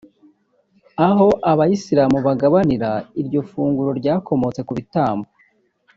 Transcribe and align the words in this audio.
aho 1.07 1.27
Abayisilamu 1.51 2.17
bagabanira 2.27 2.89
iryo 3.21 3.39
funguro 3.49 3.89
ryakomotse 3.99 4.61
ku 4.67 4.73
bitambo 4.79 5.27